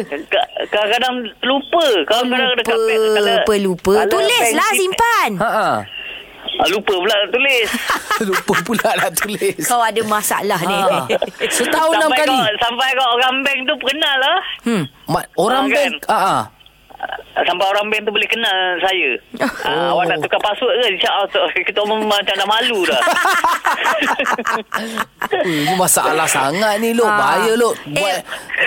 Kadang-kadang 0.68 1.16
lupa 1.42 1.86
Kadang-kadang 2.04 2.52
dekat 2.56 2.74
Lupa, 2.74 2.94
kalau- 3.12 3.26
lupa, 3.28 3.54
lupa. 3.58 3.94
kalau 4.00 4.12
Tulislah 4.12 4.70
simpan. 4.74 5.32
Ha 5.38 6.00
ah. 6.54 6.68
Lupa 6.68 6.94
pula 6.94 7.14
nak 7.16 7.30
tulis 7.30 7.68
Lupa 8.28 8.54
pula 8.62 8.90
nak 8.96 9.12
tulis 9.14 9.56
Kau 9.62 9.80
ada 9.80 10.02
masalah 10.04 10.60
ni. 10.62 10.78
Ha. 10.78 11.00
Setahun 11.48 11.94
enam 11.96 12.10
Sampai 12.10 12.20
kali 12.20 12.36
kau, 12.36 12.56
Sampai 12.60 12.88
kau 12.92 13.08
orang 13.12 13.36
bank 13.42 13.60
tu 13.64 13.74
kenal 13.82 14.16
lah 14.18 14.40
Hmm. 14.62 14.84
Ma- 15.06 15.30
Orang 15.36 15.66
Ah, 15.66 15.72
bank 15.72 15.94
kan? 15.98 16.12
ah, 16.12 16.26
ah. 16.36 16.42
Sampai 17.42 17.66
orang 17.66 17.88
bank 17.88 18.02
tu 18.04 18.12
boleh 18.12 18.28
kenal 18.28 18.58
saya 18.78 19.10
ah, 19.66 19.90
Awak 19.92 20.04
nak 20.06 20.18
tukar 20.20 20.40
password 20.40 20.74
ke 20.76 20.86
InsyaAllah 20.92 21.30
Kita 21.68 21.80
orang 21.80 22.02
macam 22.04 22.34
dah 22.36 22.48
malu 22.48 22.80
dah 22.84 23.02
Ini 25.42 25.74
masalah 25.74 26.28
sangat 26.28 26.78
ni 26.78 26.92
Lop 26.92 27.08
Ha. 27.08 27.18
Bahaya 27.18 27.54
Lop 27.56 27.76
Eh. 27.86 27.96
Buat 27.96 28.18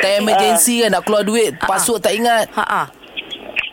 time 0.00 0.18
emergency 0.20 0.82
kan 0.82 0.90
Nak 0.90 1.02
keluar 1.02 1.22
duit 1.22 1.54
Password 1.56 2.00
tak 2.00 2.12
ingat 2.12 2.50
Ha 2.52 2.64
ah. 2.64 2.86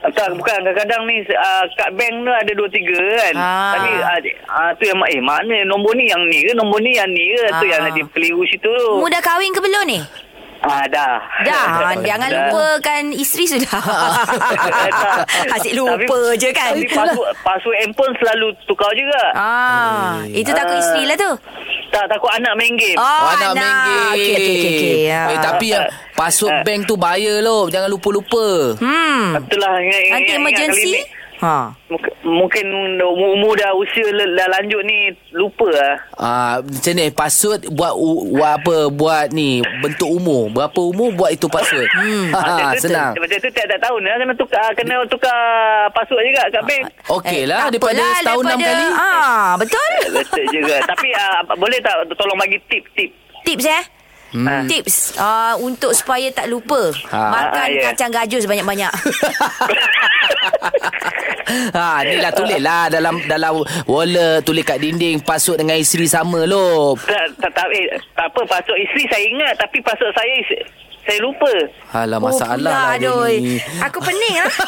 Tak, 0.04 0.34
bukan. 0.34 0.58
Kadang-kadang 0.60 1.02
ni 1.06 1.22
uh, 1.28 1.64
kat 1.76 1.94
bank 1.94 2.14
tu 2.20 2.32
ada 2.32 2.52
dua 2.52 2.68
tiga 2.68 2.98
kan. 3.20 3.34
Ah. 3.36 3.72
Tapi 3.78 3.90
uh, 3.96 4.18
uh, 4.50 4.70
tu 4.74 4.84
yang 4.84 4.98
eh 5.06 5.22
mana 5.22 5.62
nombor 5.64 5.94
ni 5.94 6.10
yang 6.10 6.22
ni 6.26 6.42
ke 6.42 6.54
nombor 6.54 6.82
ni 6.82 6.94
yang 6.94 7.06
ni 7.08 7.22
ke 7.32 7.54
tu 7.54 7.66
Ah. 7.66 7.72
yang 7.72 7.82
dia 7.92 8.06
keliru 8.10 8.42
situ 8.44 8.66
tu. 8.66 8.90
Mu 8.98 9.06
dah 9.06 9.20
kahwin 9.20 9.50
ke 9.50 9.62
belum 9.62 9.86
ni? 9.86 10.02
Ah 10.62 10.86
dah. 10.86 11.18
Dah, 11.42 11.90
jangan 12.08 12.30
Dah. 12.30 12.50
lupakan 12.50 13.04
isteri 13.12 13.46
sudah. 13.48 13.78
Asyik 15.54 15.74
lupa 15.74 15.98
Tapi- 15.98 16.38
je 16.38 16.50
kan. 16.52 16.74
Tapi 16.74 16.86
password, 16.88 17.32
password 17.40 17.78
handphone 17.80 18.14
selalu 18.18 18.48
tukar 18.66 18.90
juga. 18.94 19.22
Ah, 19.34 20.22
itu 20.28 20.50
takut 20.50 20.76
Ah. 20.76 20.82
isteri 20.82 21.04
lah 21.06 21.18
tu. 21.20 21.32
Tak 21.92 22.08
takut 22.08 22.32
anak 22.32 22.54
main 22.56 22.72
game. 22.74 22.96
Oh, 22.96 23.04
Oh, 23.04 23.30
anak 23.36 23.52
main 23.54 23.76
game. 23.84 24.06
Okey, 24.08 24.32
okey, 24.32 24.54
okey. 24.56 24.72
okey. 24.72 24.96
Ya. 25.04 25.22
Eh, 25.28 25.40
tapi 25.40 25.66
yang 25.68 25.86
password 26.22 26.54
Ah. 26.54 26.62
bank 26.62 26.82
tu 26.86 26.94
bahaya 26.94 27.42
Lop. 27.42 27.74
Jangan 27.74 27.90
lupa-lupa. 27.90 28.78
Hmm. 28.78 29.42
Itulah 29.42 29.74
ingat, 29.82 30.00
ingat, 30.00 30.14
Nanti 30.14 30.30
ingat 30.30 30.38
emergency. 30.38 30.94
ni. 30.94 31.04
Ha. 31.42 31.74
Mungkin, 32.22 32.66
umur 33.02 33.58
dah 33.58 33.74
usia 33.74 34.06
dah 34.14 34.48
lanjut 34.54 34.78
ni 34.86 35.10
lupa 35.34 35.66
lah. 35.74 35.98
Ah, 36.14 36.56
macam 36.62 36.94
ni 36.94 37.10
password 37.10 37.66
buat 37.74 37.98
u, 37.98 38.38
buat 38.38 38.62
apa 38.62 38.76
buat 38.94 39.34
ni 39.34 39.66
bentuk 39.82 40.06
umur. 40.06 40.54
Berapa 40.54 40.78
umur 40.78 41.10
buat 41.18 41.34
itu 41.34 41.50
password. 41.50 41.90
Hmm. 41.98 42.30
Ha, 42.30 42.78
tu, 42.78 42.86
senang. 42.86 43.18
Macam 43.18 43.38
tu 43.42 43.50
tiap-tiap 43.50 43.82
tahun 43.82 44.02
lah 44.06 44.16
kena 44.22 44.34
tukar 44.38 44.70
kena 44.78 45.02
tukar 45.10 45.40
password 45.98 46.30
juga 46.30 46.46
kat 46.46 46.62
bank. 46.62 46.84
Okey 47.10 47.42
lah 47.50 47.66
tak 47.66 47.70
daripada 47.74 47.98
apalah, 47.98 48.18
setahun 48.22 48.44
enam 48.46 48.60
kali. 48.62 48.88
Ah, 48.94 49.48
betul. 49.58 49.94
Betul 50.22 50.46
juga. 50.54 50.76
Tapi 50.86 51.08
uh, 51.10 51.40
boleh 51.58 51.80
tak 51.82 52.06
tolong 52.14 52.38
bagi 52.38 52.62
tip-tip? 52.70 53.10
Tips 53.42 53.66
eh? 53.66 53.84
Hmm. 54.32 54.64
Tips 54.64 55.12
uh, 55.16 55.60
untuk 55.60 55.92
supaya 55.92 56.32
tak 56.32 56.48
lupa 56.48 56.96
Ha. 57.06 57.20
makan 57.30 57.52
Ah, 57.62 57.70
ya. 57.70 57.84
kacang 57.86 58.08
gajus 58.10 58.44
banyak-banyak. 58.46 58.88
ha, 61.72 62.00
ni 62.08 62.16
lah 62.16 62.32
tulis 62.32 62.58
lah 62.58 62.88
dalam 62.88 63.20
dalam 63.26 63.60
wallet 63.86 64.40
tulis 64.42 64.64
kat 64.64 64.80
dinding 64.80 65.20
password 65.20 65.60
dengan 65.60 65.76
isteri 65.76 66.08
sama 66.08 66.44
Lop. 66.44 67.00
Tak, 67.02 67.28
tak, 67.38 67.52
tak, 67.52 67.68
eh, 67.72 67.88
tak 68.14 68.26
apa, 68.26 68.42
password 68.48 68.80
isteri 68.82 69.04
saya 69.06 69.26
ingat 69.26 69.54
tapi 69.58 69.78
password 69.82 70.14
saya 70.14 70.32
is- 70.38 70.64
saya 71.02 71.18
lupa. 71.20 71.52
Alah 71.92 72.18
Oh, 72.18 72.24
masalah 72.24 72.58
lah 72.58 72.74
pula, 72.88 72.96
dia 72.96 73.10
adoi. 73.10 73.36
ni. 73.38 73.56
Aku 73.82 74.00
pening 74.00 74.36
lah. 74.38 74.52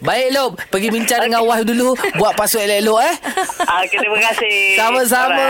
Baik 0.00 0.28
Lop, 0.30 0.50
pergi 0.68 0.88
bincang 0.88 1.26
dengan 1.26 1.42
wife 1.42 1.64
dulu 1.64 1.88
buat 2.14 2.32
password 2.32 2.64
elok-elok 2.64 2.98
eh. 3.02 3.14
Ah, 3.66 3.82
okay, 3.82 3.98
terima 3.98 4.18
kasih. 4.22 4.56
Sama-sama. 4.74 5.46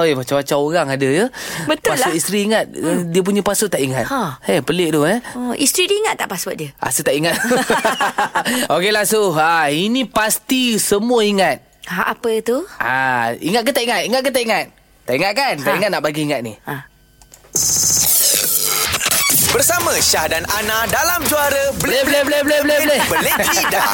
Oi, 0.00 0.10
macam-macam 0.14 0.56
orang 0.58 0.86
ada 0.88 1.08
ya. 1.08 1.26
Betul 1.64 1.92
password 1.92 2.10
lah. 2.10 2.16
isteri 2.16 2.38
ingat, 2.42 2.64
hmm. 2.68 3.12
dia 3.12 3.20
punya 3.20 3.42
password 3.42 3.70
tak 3.70 3.82
ingat. 3.82 4.04
Ha. 4.08 4.40
Hei, 4.40 4.60
pelik 4.60 4.88
tu 4.90 5.04
eh. 5.04 5.20
Oh, 5.36 5.52
isteri 5.52 5.84
dia 5.84 5.96
ingat 5.98 6.14
tak 6.16 6.28
password 6.28 6.56
dia? 6.58 6.70
Ah, 6.78 6.88
saya 6.88 7.04
tak 7.04 7.14
ingat. 7.14 7.36
Okeylah 8.72 9.04
Su. 9.04 9.30
Ha, 9.32 9.68
ini 9.68 10.04
pasti 10.04 10.76
semua 10.76 11.20
ingat. 11.20 11.60
Ha, 11.86 12.14
apa 12.14 12.28
itu? 12.32 12.64
Ah, 12.78 13.36
ingat 13.36 13.62
ke 13.62 13.70
tak 13.70 13.84
ingat? 13.84 14.00
Ingat 14.06 14.20
ke 14.22 14.30
tak 14.30 14.42
ingat? 14.42 14.66
Tak 15.02 15.14
ingat 15.14 15.32
kan? 15.34 15.54
Tak 15.60 15.70
Ha. 15.70 15.76
ingat 15.76 15.90
nak 15.90 16.02
bagi 16.02 16.20
ingat 16.24 16.40
ni. 16.40 16.54
Bersama 19.52 19.92
Syah 20.00 20.32
dan 20.32 20.48
Ana 20.48 20.88
dalam 20.88 21.20
juara 21.28 21.76
Boleh, 21.76 22.00
boleh, 22.08 22.22
boleh, 22.24 22.40
boleh, 22.40 22.58
boleh, 22.64 22.78
boleh. 22.80 23.00
Belit 23.04 23.36
lidah. 23.52 23.88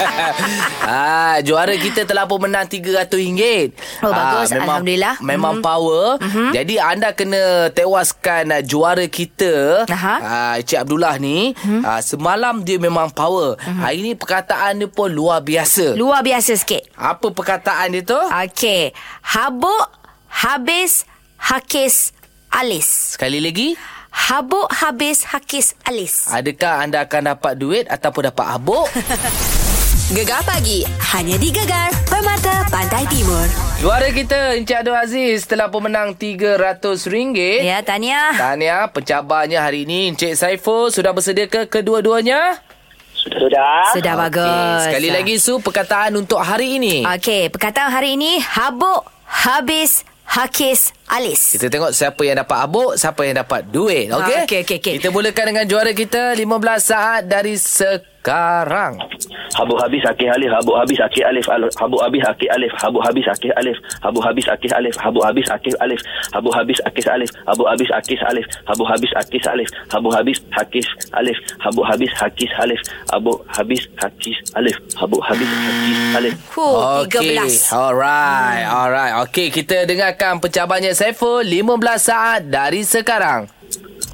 ah, 0.87 1.37
juara 1.43 1.75
kita 1.75 2.07
telah 2.07 2.31
pun 2.31 2.47
menang 2.47 2.71
RM300. 2.71 3.75
Oh, 4.01 4.15
bagus. 4.15 4.55
memang, 4.55 4.79
Alhamdulillah. 4.79 5.15
Memang 5.19 5.55
Mhm. 5.59 5.65
power. 5.67 6.05
Jadi 6.55 6.75
anda 6.79 7.11
kena 7.11 7.43
tewaskan 7.75 8.55
uh, 8.55 8.63
juara 8.63 9.03
kita, 9.05 9.83
Aha. 9.91 10.15
uh, 10.23 10.55
Encik 10.63 10.79
Abdullah 10.79 11.19
ni. 11.19 11.51
Uh, 11.59 11.99
semalam 12.01 12.63
dia 12.63 12.79
memang 12.79 13.11
power. 13.11 13.59
Hari 13.59 13.99
ni 14.01 14.13
perkataan 14.15 14.79
dia 14.79 14.87
pun 14.87 15.11
luar 15.11 15.43
biasa. 15.43 15.99
Luar 15.99 16.23
biasa 16.23 16.55
sikit. 16.55 16.87
Apa 16.95 17.35
perkataan 17.35 17.99
dia 17.99 18.07
tu? 18.07 18.15
Okey. 18.15 18.95
Habuk, 19.27 19.91
habis, 20.31 21.03
hakis, 21.35 22.15
alis. 22.47 23.19
Sekali 23.19 23.43
lagi. 23.43 23.98
Habuk, 24.09 24.69
habis, 24.73 25.25
hakis, 25.25 25.77
alis. 25.85 26.29
Adakah 26.33 26.85
anda 26.85 27.05
akan 27.05 27.37
dapat 27.37 27.53
duit 27.57 27.85
ataupun 27.89 28.33
dapat 28.33 28.47
habuk? 28.57 28.89
Gegar 30.09 30.41
pagi 30.41 30.89
hanya 31.13 31.37
di 31.37 31.53
Gegar 31.53 31.93
Permata 32.09 32.65
Pantai 32.73 33.05
Timur. 33.13 33.45
Juara 33.77 34.09
kita 34.09 34.57
Encik 34.57 34.81
Abdul 34.81 34.97
Aziz 34.97 35.45
telah 35.45 35.69
pemenang 35.69 36.17
RM300. 36.17 37.61
Ya, 37.61 37.85
Tania. 37.85 38.33
Tahniah 38.33 38.89
pencabarnya 38.89 39.61
hari 39.61 39.85
ini 39.85 40.09
Encik 40.09 40.33
Saiful 40.33 40.89
sudah 40.89 41.13
bersedia 41.13 41.45
ke 41.45 41.69
kedua-duanya? 41.69 42.57
Sudah-sudah. 43.13 43.93
Sudah 43.93 44.15
Okey, 44.17 44.23
bagus. 44.25 44.81
Sekali 44.89 45.09
lagi 45.13 45.35
Su 45.37 45.61
perkataan 45.61 46.17
untuk 46.17 46.41
hari 46.41 46.81
ini. 46.81 47.05
Okey, 47.05 47.53
perkataan 47.53 47.93
hari 47.93 48.17
ini 48.17 48.41
habuk, 48.41 49.05
habis, 49.29 50.09
hakis, 50.25 50.97
alis. 51.11 51.57
Kita 51.57 51.67
tengok 51.67 51.91
siapa 51.91 52.23
yang 52.23 52.37
dapat 52.39 52.59
abuk, 52.61 52.91
siapa 52.95 53.21
yang 53.23 53.37
dapat 53.37 53.67
duit. 53.67 54.09
Okey? 54.09 54.35
Ah, 54.35 54.45
okey, 54.45 54.61
okey, 54.63 54.77
okey. 54.79 54.95
Kita 54.97 55.09
mulakan 55.09 55.45
dengan 55.47 55.65
juara 55.65 55.91
kita 55.91 56.33
15 56.33 56.45
saat 56.79 57.23
dari 57.25 57.57
sekarang. 57.57 59.01
Habu 59.49 59.75
habis 59.81 60.05
akih 60.05 60.29
alif 60.29 60.53
Habu 60.53 60.77
habis 60.77 61.01
akih 61.01 61.25
alif 61.25 61.49
Al- 61.49 61.73
Habu 61.81 61.97
habis 61.99 62.21
akih 62.23 62.47
alif 62.53 62.69
Habu 62.77 63.01
habis 63.01 63.25
akih 63.27 63.49
alif 63.57 63.75
Habu 64.05 64.21
habis 64.21 64.45
akih 64.47 64.69
alif 64.71 64.95
Habu 65.01 65.25
habis 65.25 65.49
akih 65.49 65.73
alif 65.89 66.13
Habu 66.29 66.53
habis 66.53 66.77
akih 66.77 67.01
alif 67.09 67.31
Habu 67.49 67.65
habis 67.65 67.89
akih 67.89 68.19
alif 68.21 68.45
Habu 68.69 68.85
habis 68.85 69.09
akih 69.17 69.41
alif 69.49 69.67
Habu 69.89 70.11
habis 70.13 70.37
hakis 70.53 70.93
alif 71.17 71.31
Habu 71.59 71.81
habis 71.81 72.11
hakis 72.21 72.51
alif 72.61 72.81
Habu 73.09 73.41
habis 73.49 73.83
hakis 73.97 74.39
alif 74.55 74.77
Habu 74.99 75.17
habis 75.25 75.49
hakis 75.57 75.97
alif 76.19 76.37
Huh, 76.53 77.07
Okey. 77.07 77.39
13. 77.39 77.73
Alright, 77.73 78.67
alright. 78.67 79.15
Okey, 79.25 79.49
kita 79.49 79.87
dengarkan 79.87 80.43
pencabarnya 80.43 80.93
Saiful 80.99 81.47
15 81.47 81.79
saat 81.95 82.51
dari 82.51 82.83
sekarang. 82.83 83.47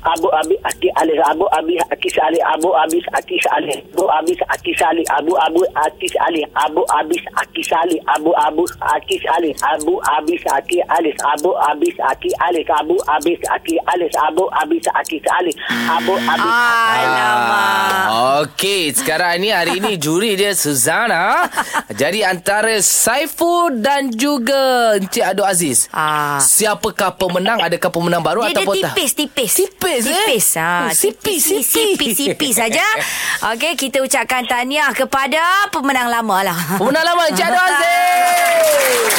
Abu 0.05 0.29
Abi 0.37 0.57
Aki 0.61 0.89
Alih 1.01 1.19
Abu 1.25 1.49
Abi 1.49 1.81
Aki 1.81 2.09
Salih 2.13 2.43
Abu 2.45 2.69
Abi 2.77 3.01
Aki 3.09 3.37
Salih 3.41 3.79
Abu 3.89 4.05
Abi 4.05 4.33
Aki 4.37 4.73
Salih 4.77 5.05
Abu 5.09 5.33
Abu 5.41 5.63
Aki 5.73 6.09
Salih 6.13 6.45
Abu 6.53 6.83
Abi 6.93 7.17
Aki 7.41 7.63
Salih 7.65 8.01
Abu 8.05 8.31
Abu 8.37 8.65
Aki 8.85 9.17
Salih 9.25 9.53
Abu 9.65 9.95
Abi 10.05 10.37
Aki 10.45 10.79
Alih 10.93 11.17
Abu 11.25 11.51
Abi 11.57 11.89
Aki 11.97 12.31
Alih 12.37 12.65
Abu 12.69 12.97
Abi 13.09 13.33
Aki 13.49 13.75
Alih 13.89 14.11
Abu 14.21 14.45
Abi 14.53 14.77
Aki 14.85 15.19
Salih 15.25 15.55
Abu 15.89 16.15
Abi 16.21 16.49
Alamak. 16.53 18.05
Ah, 18.05 18.41
Okey, 18.45 18.93
sekarang 18.93 19.41
ni 19.41 19.49
hari 19.49 19.81
ini 19.81 19.97
juri 19.97 20.37
dia 20.37 20.53
Suzana. 20.53 21.49
Jadi 21.89 22.21
antara 22.21 22.77
Saiful 22.85 23.81
dan 23.81 24.13
juga 24.13 24.95
Encik 25.01 25.25
Abdul 25.25 25.49
Aziz. 25.49 25.89
Ah. 25.97 26.37
Siapakah 26.45 27.17
pemenang? 27.17 27.57
Adakah 27.65 27.89
pemenang 27.89 28.21
baru 28.21 28.45
Dia, 28.45 28.53
dia 28.53 28.57
ataupun 28.61 28.75
tak? 28.85 28.93
tipis, 29.01 29.13
tipis. 29.17 29.53
Eh? 30.01 30.11
Tipis. 30.11 30.47
Ha, 30.57 30.89
Oh, 30.89 30.91
sipis, 30.91 31.43
tipis, 31.45 31.67
sipis. 31.67 31.95
Sipis, 31.95 32.13
sipis 32.17 32.53
saja. 32.57 32.83
Okey, 33.55 33.77
kita 33.77 34.01
ucapkan 34.01 34.43
tahniah 34.43 34.91
kepada 34.91 35.39
pemenang 35.71 36.09
lama 36.09 36.43
lah. 36.43 36.59
Pemenang 36.75 37.05
lama 37.05 37.23
Encik 37.29 37.47
Aziz. 37.47 39.13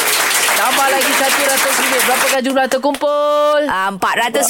Tambah 0.56 0.88
lagi 0.90 1.12
RM100. 1.14 1.66
Berapakah 2.02 2.42
jumlah 2.42 2.66
terkumpul? 2.68 3.60
Ah, 3.70 3.94
RM400. 3.94 4.50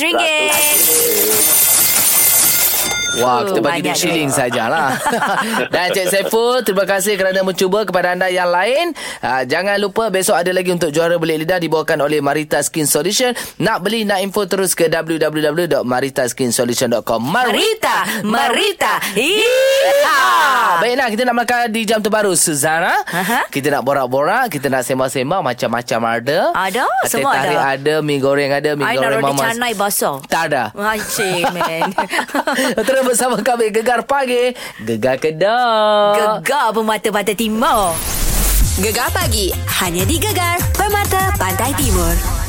Wah, 3.22 3.42
kita 3.48 3.60
bagi 3.64 3.82
banyak 3.82 3.96
duit 3.96 4.02
shilling 4.02 4.32
sajalah. 4.32 4.90
Dan 5.74 5.86
Cik 5.92 6.08
Saiful, 6.12 6.62
terima 6.62 6.84
kasih 6.84 7.16
kerana 7.16 7.40
mencuba 7.42 7.84
kepada 7.84 8.12
anda 8.12 8.28
yang 8.28 8.50
lain. 8.50 8.92
Uh, 9.20 9.44
jangan 9.48 9.80
lupa 9.80 10.10
besok 10.10 10.36
ada 10.36 10.52
lagi 10.52 10.72
untuk 10.72 10.92
juara 10.92 11.16
belik 11.16 11.46
lidah 11.46 11.60
dibawakan 11.60 12.04
oleh 12.04 12.20
Marita 12.20 12.60
Skin 12.60 12.86
Solution. 12.86 13.32
Nak 13.60 13.78
beli, 13.80 14.04
nak 14.04 14.20
info 14.20 14.46
terus 14.46 14.74
ke 14.74 14.92
www.maritaskinsolution.com. 14.92 17.22
Marita, 17.24 17.98
Marita. 18.24 18.94
Ah, 18.96 19.00
Yeehaw. 19.16 20.82
Baiklah, 20.82 21.08
kita 21.12 21.24
nak 21.24 21.34
melangkah 21.36 21.68
di 21.72 21.82
jam 21.88 22.00
terbaru 22.04 22.36
Suzana. 22.36 22.94
Aha. 23.06 23.48
Kita 23.48 23.72
nak 23.72 23.84
borak-borak, 23.84 24.52
kita 24.52 24.68
nak 24.68 24.84
sembang-sembang 24.84 25.42
macam-macam 25.42 26.00
ada. 26.06 26.40
Ada, 26.54 26.86
Teh 27.06 27.10
semua 27.12 27.32
ada. 27.36 27.48
tarik 27.48 27.60
ada, 27.80 27.94
mi 28.04 28.20
goreng 28.20 28.52
ada, 28.52 28.76
mi 28.76 28.84
I 28.84 28.96
nak 28.96 29.02
goreng 29.02 29.20
roti 29.22 29.34
mamas. 29.36 29.46
canai 29.46 29.74
basah. 29.74 30.16
Tak 30.28 30.44
ada. 30.52 30.64
Macam, 30.76 31.54
man. 31.56 31.90
Terus 32.84 33.02
bersama 33.06 33.38
kami 33.40 33.70
Gegar 33.70 34.02
Pagi, 34.10 34.58
Gegar 34.82 35.22
Kedah. 35.22 36.42
Gegar 36.42 36.74
pemata-mata 36.74 37.32
timur. 37.38 37.94
Gegar 38.82 39.08
pagi 39.14 39.56
hanya 39.80 40.04
di 40.04 40.20
Gegar 40.20 40.60
Permata 40.76 41.32
Pantai 41.40 41.72
Timur. 41.80 42.45